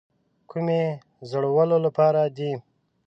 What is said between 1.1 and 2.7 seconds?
زړولو لپاره دي.